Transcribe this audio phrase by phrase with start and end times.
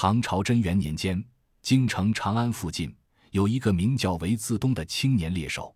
[0.00, 1.20] 唐朝贞元年间，
[1.60, 2.94] 京城长安附近
[3.32, 5.74] 有一个名叫韦自东的青年猎手，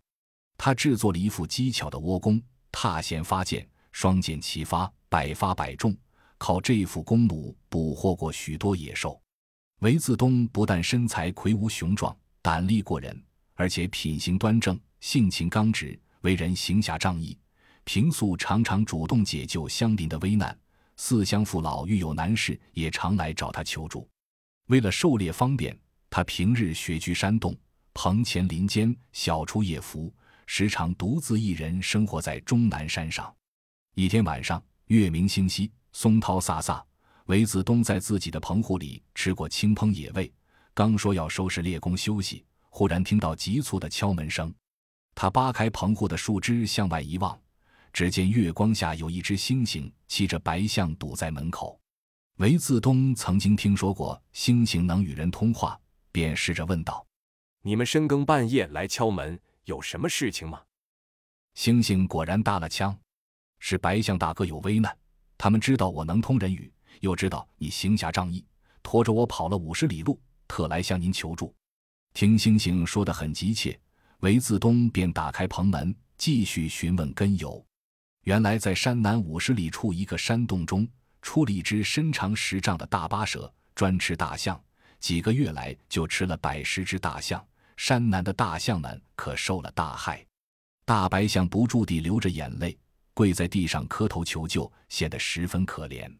[0.56, 2.40] 他制作了一副机巧的倭弓，
[2.70, 5.92] 踏弦发箭，双箭齐发，百发百中，
[6.38, 9.20] 靠这副弓弩捕获过许多野兽。
[9.80, 13.20] 韦自东不但身材魁梧雄壮，胆力过人，
[13.54, 17.36] 而且品行端正，性情刚直，为人行侠仗义。
[17.82, 20.56] 平素常常主动解救乡邻的危难，
[20.96, 24.08] 四乡父老遇有难事也常来找他求助。
[24.66, 25.76] 为了狩猎方便，
[26.08, 27.56] 他平日雪居山洞、
[27.94, 30.12] 棚前林间，小出夜伏，
[30.46, 33.34] 时常独自一人生活在终南山上。
[33.94, 36.82] 一天晚上，月明星稀，松涛飒飒，
[37.26, 40.32] 韦子东在自己的棚户里吃过清烹野味，
[40.72, 44.52] 刚说要收拾猎弓休息，忽然听到急促的敲门声。
[45.14, 47.38] 他扒开棚户的树枝向外一望。
[47.92, 51.78] 只见月光下有一只猩猩骑着白象堵在门口。
[52.38, 55.78] 韦自东曾经听说过星星能与人通话，
[56.10, 57.06] 便试着问道
[57.60, 60.62] ：“你们深更半夜来敲门，有什么事情吗？”
[61.54, 62.98] 星星果然搭了腔
[63.60, 64.96] ：“是白象大哥有危难，
[65.36, 68.44] 他们知道我能通人语，又知道你行侠仗义，
[68.82, 70.18] 拖着我跑了五十里路，
[70.48, 71.54] 特来向您求助。”
[72.14, 73.78] 听星星说得很急切，
[74.20, 77.62] 韦自东便打开棚门，继续询问根由。
[78.24, 80.88] 原来在山南五十里处一个山洞中，
[81.22, 84.60] 出了一只身长十丈的大巴蛇，专吃大象。
[84.98, 87.44] 几个月来就吃了百十只大象，
[87.76, 90.24] 山南的大象们可受了大害。
[90.84, 92.76] 大白象不住地流着眼泪，
[93.14, 96.12] 跪在地上磕头求救，显得十分可怜。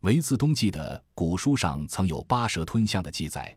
[0.00, 3.56] 韦自东记得古书上曾有巴蛇吞象的记载，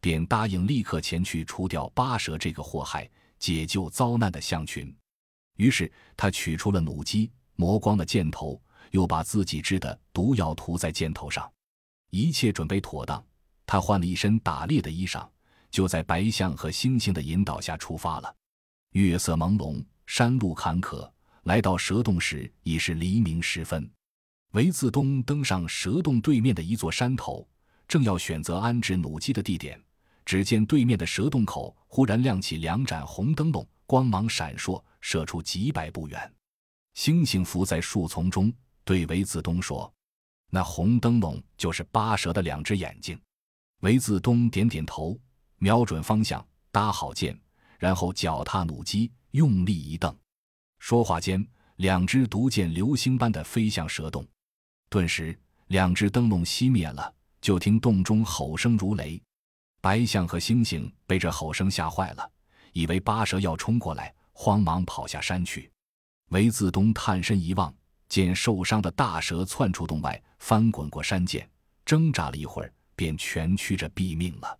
[0.00, 4.94] 便答应立刻前去除掉巴蛇这个祸害，解救遭难的象群。
[5.56, 11.50] 于是他取出了弩机，磨光了箭头，又把自己制的毒药涂在箭头上。
[12.10, 13.24] 一切准备妥当，
[13.66, 15.28] 他换了一身打猎的衣裳，
[15.70, 18.34] 就在白象和猩猩的引导下出发了。
[18.92, 21.10] 月色朦胧，山路坎坷，
[21.44, 23.90] 来到蛇洞时已是黎明时分。
[24.52, 27.46] 韦自东登上蛇洞对面的一座山头，
[27.86, 29.78] 正要选择安置弩机的地点，
[30.24, 34.82] 只见对面的蛇洞口忽然亮起两盏红灯笼，光芒闪烁。
[35.00, 36.34] 射出几百步远，
[36.96, 38.52] 猩猩伏在树丛中，
[38.88, 39.92] 对韦自东说
[40.48, 43.20] ：“那红灯笼就是八蛇的两只眼睛。”
[43.80, 45.20] 韦自东点点头，
[45.58, 47.38] 瞄准方向，搭好箭，
[47.78, 50.18] 然后脚踏弩机，用力一蹬。
[50.78, 54.26] 说话间，两只毒箭流星般的飞向蛇洞，
[54.88, 57.14] 顿时两只灯笼熄灭了。
[57.42, 59.22] 就听洞中吼声如雷，
[59.82, 62.26] 白象和猩猩被这吼声吓坏了，
[62.72, 64.14] 以为八蛇要冲过来。
[64.32, 65.70] 慌忙跑下山去，
[66.30, 67.74] 韦自东探身一望，
[68.08, 71.46] 见受伤的大蛇窜出洞外，翻滚过山涧，
[71.84, 74.58] 挣扎了一会儿，便蜷曲着毙命了。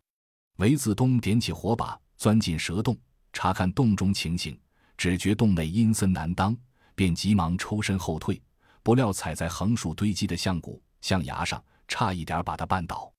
[0.56, 2.96] 韦子东点起火把，钻进蛇洞，
[3.32, 4.58] 查看洞中情形，
[4.96, 6.56] 只觉洞内阴森难当，
[6.94, 8.40] 便急忙抽身后退，
[8.82, 13.12] 不料踩在横竖堆积的象骨、象牙上，差一点把他绊倒。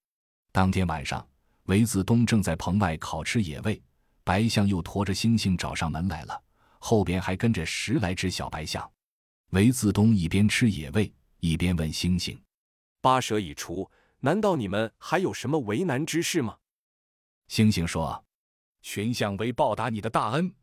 [0.52, 1.26] 当天晚上，
[1.64, 3.82] 韦子东正在棚外烤吃野味，
[4.24, 6.44] 白象又驮着猩猩找上门来了。
[6.80, 8.90] 后边还跟着十来只小白象，
[9.52, 12.40] 韦自东一边吃野味，一边问星星
[13.02, 13.90] ：“八蛇已除，
[14.20, 16.58] 难道你们还有什么为难之事吗？”
[17.50, 18.24] 星星说
[18.84, 20.54] ：“群象为报答你的大恩，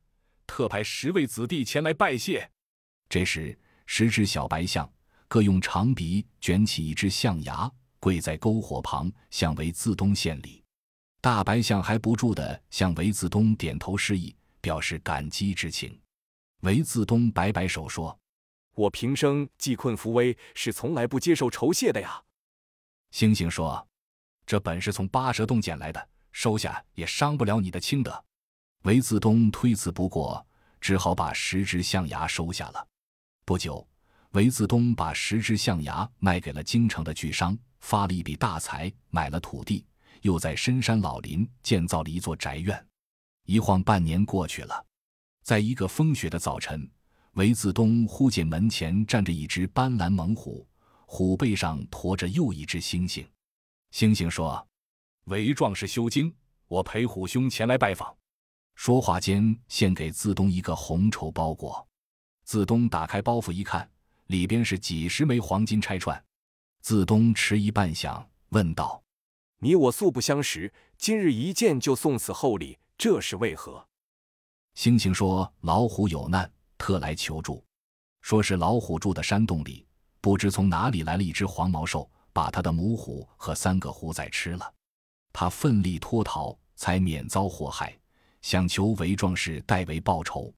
[0.46, 2.48] 特派十位子弟前来拜谢。”
[3.10, 4.88] 这时，十只小白象
[5.26, 10.62] 各用长鼻卷起一只象牙，跪在篝火旁向韦自东献礼。
[11.20, 16.00] 大白象还不住地向韦自东点头示意，表示感激之情。
[16.60, 18.16] 韦自东摆摆手说
[18.76, 22.22] ：“我平生济困扶危，是从来不接受酬谢的呀。”
[23.10, 23.88] 星星说
[24.46, 28.24] ：“这本是从八蛇洞捡来的，收下也伤不了你的清德。”
[28.84, 30.46] 韦自东推辞不过，
[30.80, 32.86] 只好把十只象牙收下了。
[33.44, 33.84] 不久，
[34.30, 39.84] 韦自东把十只象牙卖给了京城的巨商，发了一笔大财，买了土地，
[40.22, 42.86] 又在深山老林建造了一座宅院。
[43.46, 44.84] 一晃半年过去了。
[45.42, 46.88] 在一个风雪的早晨，
[47.36, 50.66] 韦自东忽见门前站着一只斑斓猛虎，
[51.04, 53.26] 虎背上驮着又一只猩猩。
[53.92, 54.66] 猩猩说
[55.24, 56.34] ：“韦壮士修经，
[56.66, 58.16] 我陪虎兄前来拜访。”
[58.74, 61.86] 说话间，献给自东一个红绸包裹。
[62.44, 63.86] 自东打开包袱一看，
[64.28, 66.24] 里边是几十枚黄金钗串。
[66.80, 69.02] 自东迟疑半晌，问道
[69.60, 73.88] ：“你我素不相识，今日一见就送此厚礼，这是为何？”
[74.74, 76.50] 猩猩说：“老虎有难，
[76.86, 77.64] 特来求助。
[78.22, 79.84] 说是老虎住的山洞里，
[80.20, 84.72] 不知从哪里来了一只黄毛兽，把他的母虎和三个虎崽吃了。
[85.32, 87.98] 他奋力脱逃，才免遭祸害，
[88.40, 90.54] 想求韦壮士代为报仇。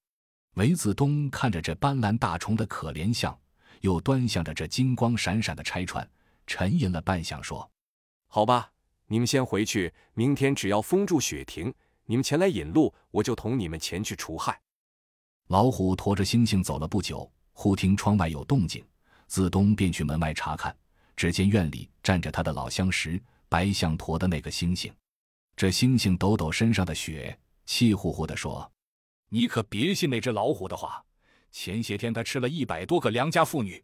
[0.56, 3.34] 韦子东看着这斑斓大虫的可怜相，
[3.80, 6.06] 又端详着这金光闪闪的拆船，
[6.46, 7.70] 沉吟了半晌，说
[8.28, 8.70] ：“好吧，
[9.06, 11.72] 你们先回去，明天只要封住雪停，
[12.04, 14.60] 你们前来引路，我就同你们前去除害。”
[15.48, 18.84] 老虎驮着猩猩走了不久，忽听窗外有动静，
[19.26, 20.76] 子东便去门外查看，
[21.16, 23.18] 只见院里站着他的老相识
[23.48, 24.92] 白象驮的那个猩猩。
[25.56, 28.70] 这猩猩抖抖身上的雪，气呼呼地说。
[29.30, 31.02] 你可别信那只老虎的话。
[31.50, 33.82] 前些天他吃了一百多个良家妇女，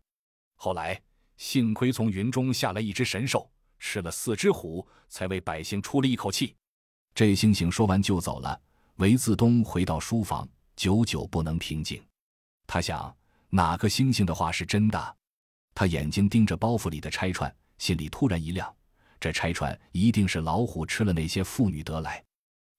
[0.56, 1.00] 后来
[1.38, 6.54] 幸亏从云中下来一只神兽，吃了四只虎，才为百姓出了一口气。
[7.14, 8.60] 这猩猩说完就走了。
[8.96, 12.02] 韦自东回到书房，久久不能平静。
[12.66, 13.14] 他想，
[13.50, 15.16] 哪个星星的话是真的？
[15.74, 18.74] 他眼睛盯着包袱里的拆串，心里突然一亮，
[19.20, 22.22] 这拆串一定是老虎吃了那些妇女得来。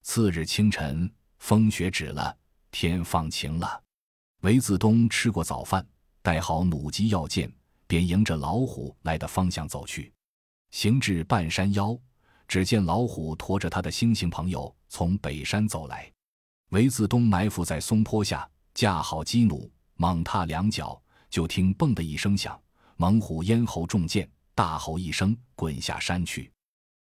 [0.02, 2.36] 次日清晨，风雪止了。
[2.72, 3.82] 天放晴了，
[4.42, 5.86] 韦子东吃过早饭，
[6.20, 7.50] 带好弩机药箭，
[7.86, 10.12] 便迎着老虎来的方向走去。
[10.72, 11.98] 行至半山腰，
[12.46, 16.12] 只见老虎驮着他的猩猩朋友从北山走来。
[16.70, 22.60] 韦自东埋伏在松坡下，架好机弩，猛踏两脚，就听“嘣”的一声响，
[22.96, 26.50] 猛虎咽喉中箭，大吼一声，滚下山去。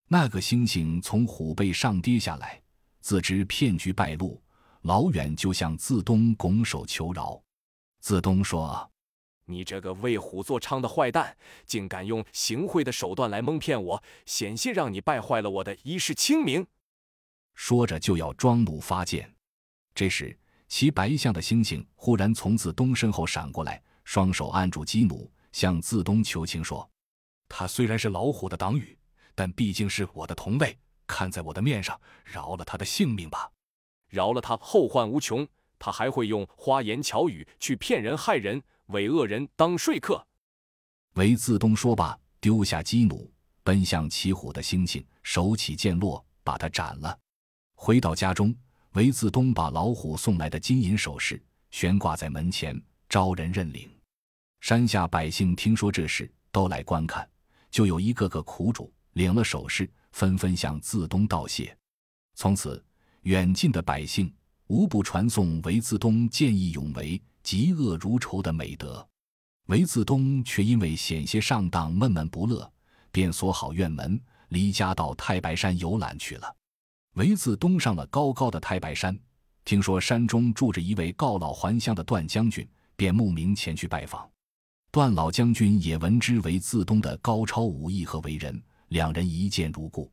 [0.09, 2.61] 那个猩猩从虎背上跌下来，
[3.01, 4.39] 自知骗局败露。
[4.83, 7.43] 老远就向自东拱手求饶，
[8.01, 8.91] 自东说
[9.47, 16.67] ：“你这个为虎作伥的坏蛋，竟敢用行贿的手段来蒙骗我，险些让你败坏了我的一世清名。”
[17.57, 19.34] 说着就要装弩发箭。
[19.95, 20.37] 这时，
[20.69, 26.89] 骑白象的猩猩忽然从自东身后闪过来，双手按住基努，向自东求情说
[27.49, 28.99] ：“他虽然是老虎的党羽，
[29.35, 30.77] 但毕竟是我的同类，
[31.07, 33.51] 看在我的面上，饶了他的性命吧。”
[34.11, 35.47] 饶了他，后患无穷。
[35.79, 40.27] 他还会用花言巧语去骗人害人，为恶人当说客。
[41.15, 43.31] 韦自东说罢，丢下基努，
[43.63, 47.19] 奔向骑虎的猩猩，手起剑落，把他斩了。
[47.75, 48.55] 回到家中，
[48.95, 51.43] 韦自东把老虎送来的金银首饰
[51.73, 53.91] 悬挂在门前，招人认领。
[54.61, 57.29] 山下百姓听说这事，都来观看，
[57.73, 61.77] 就有一个个苦主领了首饰，纷纷向自东道谢。
[62.35, 62.83] 从此。
[63.23, 64.31] 远近的百姓
[64.67, 69.09] 无不传颂韦自东见义勇为、嫉恶如仇的美德。
[69.69, 72.71] 韦自东却因为险些上当，闷闷不乐，
[73.11, 76.55] 便锁好院门，离家到太白山游览去了。
[77.15, 79.17] 韦自东上了高高的太白山，
[79.65, 84.29] 听说山中住着一位告老还乡的段将军，便慕名前去拜访。
[84.91, 90.11] 段老将军也闻之韦自东的高超武艺和为人，两人一见如故。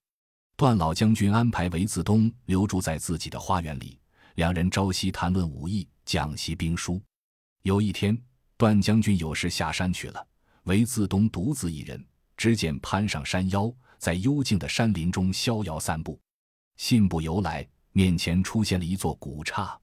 [0.55, 3.97] 段老将军安排韦自东留住在自己的花园里，
[4.35, 7.01] 两人朝夕谈论武艺，讲习兵书。
[7.63, 8.15] 有一天，
[8.57, 10.23] 段将军有事下山去了，
[10.65, 12.05] 韦自东独自一人。
[12.37, 16.19] 只见攀上山腰，在幽静的山林中逍遥散步。
[16.81, 19.79] 信步游来，面前出现了一座古刹。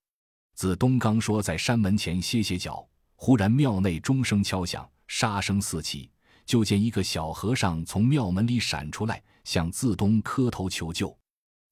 [0.56, 2.84] 自东刚说在山门前歇歇脚，
[3.14, 6.10] 忽然庙内钟声敲响，杀声四起，
[6.44, 9.22] 就见一个小和尚从庙门里闪出来。
[9.44, 11.16] 向自东磕头求救，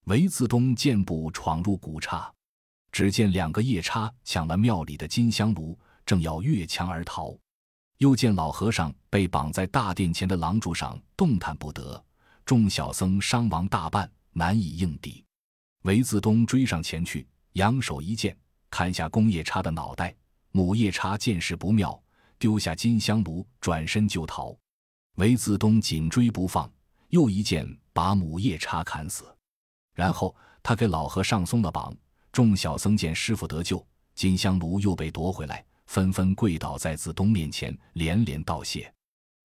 [0.04, 2.32] 韦自东健步闯入古刹，
[2.92, 7.36] 只见两个夜叉抢了庙里的金香炉，正要越墙而逃。
[7.98, 12.00] 又见老和尚被绑在大殿前的廊柱上，动弹不得。
[12.44, 15.24] 众小僧伤亡大半，难以应敌。
[15.84, 18.36] 韦自东追上前去，扬手一剑，
[18.68, 20.14] 砍下公夜叉的脑袋。
[20.52, 21.98] 母夜叉见势不妙，
[22.38, 24.54] 丢下金香炉，转身就逃。
[25.14, 26.70] 韦自东紧追不放。
[27.10, 29.24] 又一剑把母夜叉砍死，
[29.94, 31.96] 然后他给老和尚松了绑。
[32.32, 38.92] 众小僧见师傅得救，金香炉又被夺回来，纷纷跪倒在自东面前，连连道谢。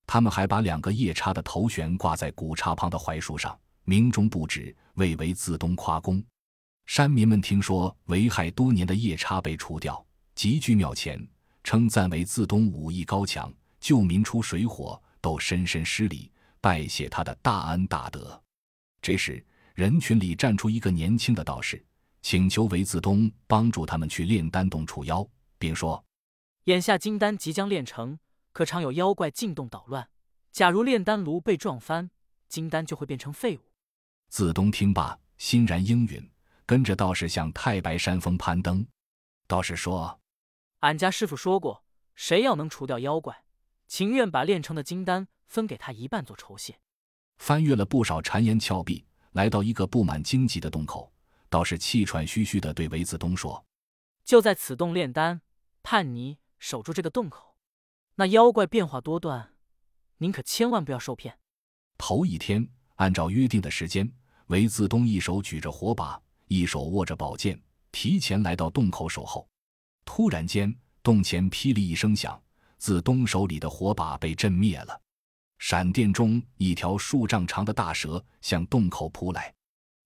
[0.08, 6.24] 他们还把两个夜叉的头悬挂在古刹旁的槐树上，鸣钟不止，为为自东夸功。
[6.86, 11.26] 山民们听说危害多年的夜叉被除掉，集聚庙前，
[11.64, 16.32] 称赞为自东武艺高强，救民出水火，都深深施礼。
[16.60, 18.40] 拜谢他的大恩大德。
[19.02, 21.84] 这时，人群里站出一个年轻的道士，
[22.22, 26.04] 请求韦自东帮助他们去炼丹洞除妖，并说
[26.66, 28.20] ：“眼下金丹即将炼成，
[28.52, 30.08] 可常有妖怪进洞捣乱。
[30.52, 32.12] 假如炼丹炉被撞翻，
[32.48, 33.62] 金丹就会变成废物。”
[34.32, 36.32] 自东听罢，欣然应允，
[36.66, 38.88] 跟着道士向太白山峰攀登。
[39.46, 40.22] 道士说
[40.80, 41.84] ：“俺家师傅说过，
[42.16, 43.44] 谁要能除掉妖怪，
[43.88, 46.80] 情愿把炼成的金丹。”分给他一半做酬谢。
[47.40, 51.12] 翻越了不少谗言峭壁，来到一个布满荆棘的洞口，
[51.50, 53.66] 道士气喘吁吁地对韦子东说
[54.24, 55.42] ：“就在此洞炼丹，
[55.84, 57.58] 盼你守住这个洞口。
[58.16, 59.56] 那妖怪变化多端，
[60.20, 61.38] 您可千万不要受骗。”
[62.00, 64.14] 头一天，按照约定的时间，
[64.52, 67.58] 韦自东一手举着火把，一手握着宝剑，
[67.90, 69.48] 提前来到洞口守候。
[70.04, 72.38] 突然间，洞前霹雳一声响，
[72.78, 75.02] 子东手里的火把被震灭了。
[75.60, 79.54] 闪电中，一条数丈长的大蛇向洞口扑来。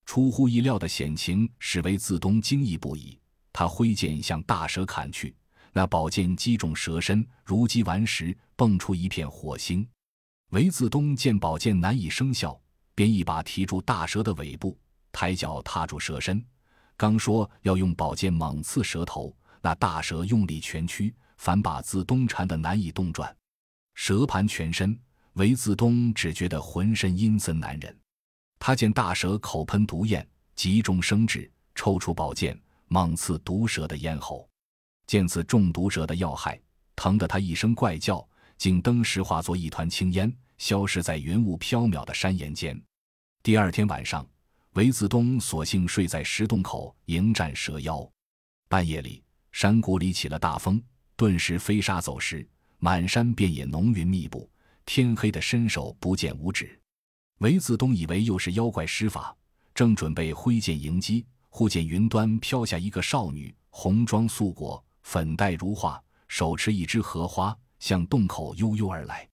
[0.06, 3.20] 出乎意料的险情使韦自东惊异不已。
[3.52, 5.36] 他挥剑向大蛇砍去，
[5.74, 9.88] 那宝剑击中蛇身，如击顽石，蹦出一片火星。
[10.52, 12.62] 韦自东见宝剑难以生效，
[12.96, 14.76] 便一把提住大蛇的尾部，
[15.12, 16.44] 抬脚踏住蛇身。
[16.98, 23.36] 刚说要用宝剑猛刺蛇头，那大蛇用力全驱，反把自东缠得难以动转。
[23.94, 24.98] 蛇盘全身。
[25.34, 27.94] 韦自东只觉得浑身阴森难忍，
[28.58, 30.26] 他见大蛇口喷毒焰，
[30.56, 34.48] 急中生智，抽出宝剑猛刺毒蛇的咽喉。
[35.08, 36.58] 见此中毒蛇的要害，
[36.96, 38.26] 疼得他一声怪叫，
[38.58, 42.80] 竟登时化作一团青烟，消失在云雾飘渺的山岩间。
[43.44, 44.28] 第二天晚上，
[44.74, 48.08] 韦自东索性睡在石洞口迎战蛇妖。
[48.68, 50.82] 半夜里，山谷里起了大风，
[51.16, 52.48] 顿时飞沙走石，
[52.80, 54.50] 满山遍野浓云密布。
[54.86, 56.80] 天黑的伸手不见五指，
[57.40, 59.36] 韦子东以为又是妖怪施法，
[59.74, 69.28] 正准备挥剑迎击，忽见云端飘下一个少女，红妆素裹，粉黛如画，手持一枝荷花，向洞口悠悠而来。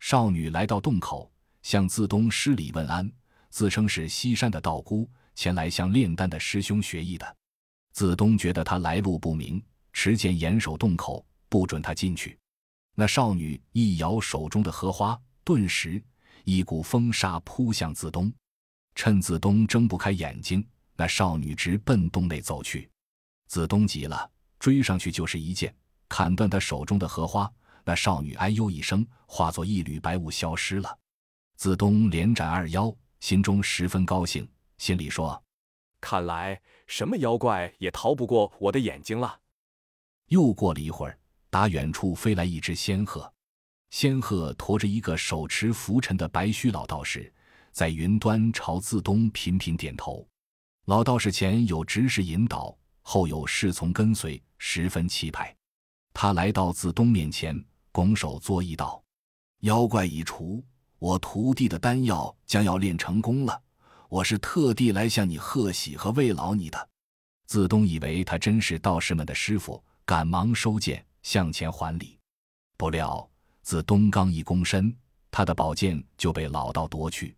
[0.00, 1.30] 少女来到洞口，
[1.62, 3.10] 向自东施礼问安，
[3.50, 7.36] 自称是西山的道姑，前来向炼丹的师兄学艺的。
[7.92, 9.62] 自东觉得她来路不明，
[9.92, 12.38] 持剑严守洞口，不准她进去。
[12.94, 16.02] 那少女一摇手中的荷花，顿时
[16.44, 18.32] 一股风沙扑向子东。
[18.94, 22.90] 趁子东睁不开眼睛，那少女直奔洞内走去。
[23.48, 25.74] 子东急了，追上去就是一剑，
[26.08, 27.50] 砍断他手中的荷花。
[27.88, 30.98] 那少女哎呦一声，化作一缕白雾消失了。
[31.56, 35.42] 子东连斩二妖，心中十分高兴，心里说
[35.98, 39.40] ：“看来什么妖怪也逃不过我的眼睛了。”
[40.28, 41.18] 又过了一会儿。
[41.48, 43.32] 打远处飞来一只仙鹤，
[43.88, 47.32] 仙鹤驮着一个手持拂尘的白须老道士，
[47.72, 50.28] 在云端朝自东频频点头。
[50.84, 55.56] 老道士前有执事引导，后有侍从跟随，十分气派。
[56.12, 57.58] 他来到自东面前，
[57.92, 59.02] 拱手作揖道
[59.60, 60.64] ：“妖怪已除，
[60.98, 63.62] 我徒弟的丹药将要炼成功了。
[64.08, 66.88] 我是特地来向你贺喜和慰劳你的。”
[67.46, 71.04] 自东以为他真是道士们的师傅，赶忙收剑。
[71.20, 72.18] 向前还礼，
[72.78, 73.28] 不料
[73.60, 74.96] 自东刚一躬身，
[75.30, 77.36] 他的宝剑就被老道夺去。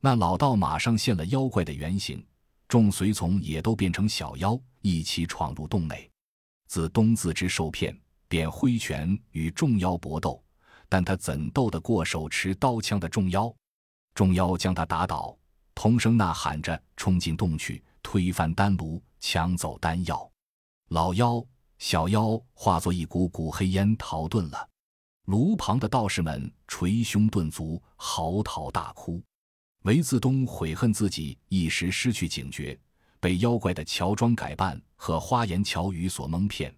[0.00, 2.24] 那老道马上现了妖怪的原形，
[2.68, 6.08] 众随从也都变成小妖，一起闯入洞内。
[6.68, 7.98] 自东自知受骗，
[8.34, 10.42] 便挥拳与众妖搏斗，
[10.88, 13.54] 但他怎斗得过手持刀枪的众妖？
[14.12, 15.38] 众妖将他打倒，
[15.72, 20.28] 同声呐喊着冲进洞去，推翻丹炉，抢走丹药。
[20.88, 21.40] 老妖。
[21.78, 24.68] 小妖化作一股股黑烟逃遁了，
[25.26, 29.22] 炉旁的道士们捶胸顿足，嚎啕大哭。
[29.82, 32.76] 韦自东悔恨自己一时失去警觉，
[33.20, 36.74] 被妖怪的乔装改扮和花言巧语所蒙骗，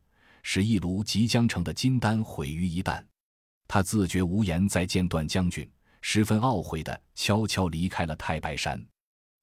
[0.48, 3.04] 使一炉即将成的金丹毁于一旦。
[3.66, 5.68] 他自觉无颜再见段将军，
[6.00, 8.80] 十分懊悔地悄悄离开了太白山，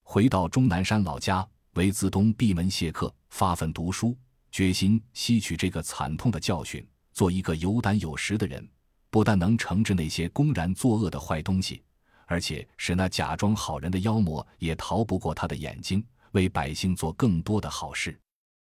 [0.03, 1.45] 回到终南山老家。
[1.73, 4.17] 韦自东闭门谢客，发奋读书。
[4.49, 8.65] 决心吸取这个惨痛的教训，做一个有胆有识的人，
[9.09, 11.83] 不但能惩治那些公然作恶的坏东西，
[12.27, 18.17] 而且使那假装好人的妖魔也逃不过他的眼睛，为百姓做更多的好事。